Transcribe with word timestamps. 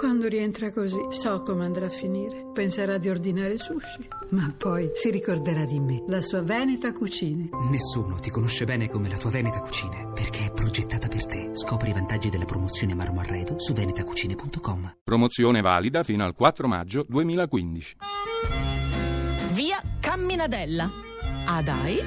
Quando 0.00 0.28
rientra 0.28 0.72
così, 0.72 0.96
so 1.10 1.42
come 1.42 1.66
andrà 1.66 1.84
a 1.84 1.90
finire. 1.90 2.46
Penserà 2.54 2.96
di 2.96 3.10
ordinare 3.10 3.58
sushi, 3.58 4.08
ma 4.30 4.50
poi 4.56 4.90
si 4.94 5.10
ricorderà 5.10 5.66
di 5.66 5.78
me, 5.78 6.02
la 6.08 6.22
sua 6.22 6.40
Veneta 6.40 6.90
Cucine. 6.94 7.50
Nessuno 7.70 8.14
ti 8.14 8.30
conosce 8.30 8.64
bene 8.64 8.88
come 8.88 9.10
la 9.10 9.18
tua 9.18 9.28
Veneta 9.28 9.60
Cucine, 9.60 10.10
perché 10.14 10.46
è 10.46 10.52
progettata 10.52 11.06
per 11.06 11.26
te. 11.26 11.50
Scopri 11.52 11.90
i 11.90 11.92
vantaggi 11.92 12.30
della 12.30 12.46
promozione 12.46 12.94
Marmo 12.94 13.20
Arredo 13.20 13.58
su 13.58 13.74
venetacucine.com. 13.74 15.00
Promozione 15.04 15.60
valida 15.60 16.02
fino 16.02 16.24
al 16.24 16.32
4 16.32 16.66
maggio 16.66 17.04
2015. 17.06 17.96
Via 19.52 19.82
Camminadella. 20.00 20.88
Ah 21.44 21.60
dai? 21.60 21.98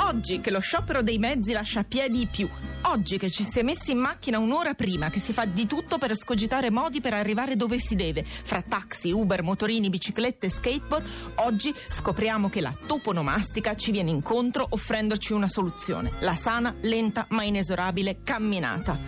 Oggi 0.00 0.40
che 0.40 0.50
lo 0.50 0.58
sciopero 0.58 1.00
dei 1.00 1.18
mezzi 1.18 1.52
lascia 1.52 1.84
piedi 1.84 2.26
più. 2.28 2.48
Oggi 2.90 3.18
che 3.18 3.28
ci 3.28 3.44
si 3.44 3.58
è 3.58 3.62
messi 3.62 3.90
in 3.90 3.98
macchina 3.98 4.38
un'ora 4.38 4.72
prima, 4.72 5.10
che 5.10 5.20
si 5.20 5.34
fa 5.34 5.44
di 5.44 5.66
tutto 5.66 5.98
per 5.98 6.12
escogitare 6.12 6.70
modi 6.70 7.02
per 7.02 7.12
arrivare 7.12 7.54
dove 7.54 7.78
si 7.78 7.94
deve, 7.96 8.22
fra 8.24 8.62
taxi, 8.62 9.10
Uber, 9.10 9.42
motorini, 9.42 9.90
biciclette 9.90 10.48
skateboard, 10.48 11.06
oggi 11.34 11.74
scopriamo 11.76 12.48
che 12.48 12.62
la 12.62 12.74
toponomastica 12.86 13.76
ci 13.76 13.90
viene 13.90 14.08
incontro 14.10 14.64
offrendoci 14.70 15.34
una 15.34 15.48
soluzione, 15.48 16.12
la 16.20 16.34
sana, 16.34 16.74
lenta 16.80 17.26
ma 17.28 17.42
inesorabile 17.42 18.20
camminata. 18.24 18.98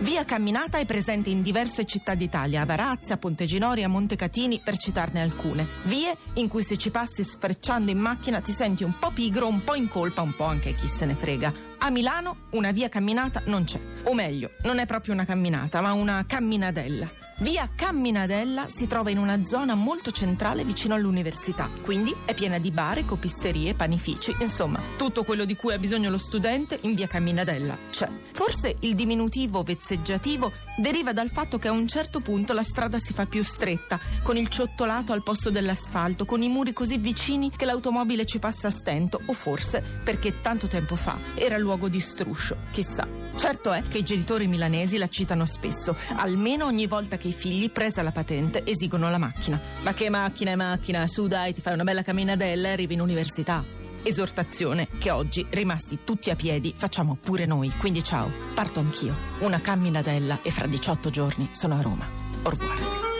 Via 0.00 0.26
Camminata 0.26 0.76
è 0.76 0.84
presente 0.84 1.30
in 1.30 1.40
diverse 1.40 1.86
città 1.86 2.14
d'Italia, 2.14 2.60
a 2.60 2.66
Varazza, 2.66 3.16
Ponteginoria, 3.16 3.88
Montecatini, 3.88 4.60
per 4.62 4.76
citarne 4.76 5.22
alcune. 5.22 5.66
Vie 5.84 6.14
in 6.34 6.48
cui 6.48 6.62
se 6.62 6.76
ci 6.76 6.90
passi 6.90 7.24
sfrecciando 7.24 7.90
in 7.90 7.98
macchina 7.98 8.40
ti 8.40 8.52
senti 8.52 8.84
un 8.84 8.92
po' 8.98 9.10
pigro, 9.10 9.48
un 9.48 9.64
po' 9.64 9.74
in 9.74 9.88
colpa, 9.88 10.20
un 10.20 10.36
po' 10.36 10.44
anche 10.44 10.74
chi 10.74 10.86
se 10.86 11.06
ne 11.06 11.14
frega. 11.14 11.52
A 11.78 11.90
Milano 11.90 12.36
una 12.50 12.72
via 12.72 12.90
camminata 12.90 13.42
non 13.46 13.64
c'è. 13.64 13.80
O 14.04 14.12
meglio, 14.12 14.50
non 14.64 14.78
è 14.78 14.86
proprio 14.86 15.14
una 15.14 15.24
camminata, 15.24 15.80
ma 15.80 15.92
una 15.92 16.24
camminadella. 16.26 17.25
Via 17.40 17.68
Camminadella 17.74 18.66
si 18.66 18.86
trova 18.86 19.10
in 19.10 19.18
una 19.18 19.44
zona 19.44 19.74
molto 19.74 20.10
centrale 20.10 20.64
vicino 20.64 20.94
all'università, 20.94 21.68
quindi 21.82 22.14
è 22.24 22.32
piena 22.32 22.56
di 22.56 22.70
bar, 22.70 23.04
copisterie, 23.04 23.74
panifici, 23.74 24.34
insomma, 24.40 24.80
tutto 24.96 25.22
quello 25.22 25.44
di 25.44 25.54
cui 25.54 25.74
ha 25.74 25.78
bisogno 25.78 26.08
lo 26.08 26.16
studente 26.16 26.78
in 26.82 26.94
via 26.94 27.06
Camminadella 27.06 27.76
c'è. 27.90 28.08
Forse 28.32 28.76
il 28.80 28.94
diminutivo 28.94 29.62
vezzeggiativo 29.62 30.50
deriva 30.78 31.12
dal 31.12 31.28
fatto 31.28 31.58
che 31.58 31.68
a 31.68 31.72
un 31.72 31.86
certo 31.86 32.20
punto 32.20 32.54
la 32.54 32.62
strada 32.62 32.98
si 32.98 33.12
fa 33.12 33.26
più 33.26 33.44
stretta, 33.44 34.00
con 34.22 34.38
il 34.38 34.48
ciottolato 34.48 35.12
al 35.12 35.22
posto 35.22 35.50
dell'asfalto, 35.50 36.24
con 36.24 36.40
i 36.40 36.48
muri 36.48 36.72
così 36.72 36.96
vicini 36.96 37.50
che 37.50 37.66
l'automobile 37.66 38.24
ci 38.24 38.38
passa 38.38 38.68
a 38.68 38.70
stento, 38.70 39.20
o 39.26 39.34
forse 39.34 39.82
perché 40.02 40.40
tanto 40.40 40.68
tempo 40.68 40.96
fa 40.96 41.18
era 41.34 41.58
luogo 41.58 41.90
di 41.90 42.00
struscio, 42.00 42.56
chissà. 42.70 43.06
Certo 43.36 43.70
è 43.72 43.82
che 43.86 43.98
i 43.98 44.02
genitori 44.02 44.46
milanesi 44.46 44.96
la 44.96 45.08
citano 45.08 45.44
spesso, 45.44 45.94
almeno 46.14 46.64
ogni 46.64 46.86
volta 46.86 47.18
che 47.26 47.32
i 47.32 47.32
figli, 47.32 47.70
presa 47.70 48.02
la 48.02 48.12
patente, 48.12 48.62
esigono 48.64 49.10
la 49.10 49.18
macchina. 49.18 49.60
Ma 49.82 49.92
che 49.92 50.08
macchina 50.08 50.52
è 50.52 50.54
macchina? 50.54 51.06
Su 51.06 51.26
dai, 51.26 51.52
ti 51.52 51.60
fai 51.60 51.74
una 51.74 51.84
bella 51.84 52.02
camminadella 52.02 52.68
e 52.68 52.72
arrivi 52.72 52.94
in 52.94 53.00
università. 53.00 53.64
Esortazione 54.02 54.86
che 54.98 55.10
oggi, 55.10 55.44
rimasti 55.50 55.98
tutti 56.04 56.30
a 56.30 56.36
piedi, 56.36 56.72
facciamo 56.76 57.16
pure 57.20 57.44
noi. 57.44 57.70
Quindi 57.78 58.04
ciao, 58.04 58.30
parto 58.54 58.80
anch'io. 58.80 59.14
Una 59.40 59.60
camminadella 59.60 60.38
e 60.42 60.50
fra 60.50 60.66
18 60.66 61.10
giorni 61.10 61.48
sono 61.52 61.76
a 61.76 61.80
Roma. 61.80 62.06
Au 62.42 62.50
revoir. 62.50 63.15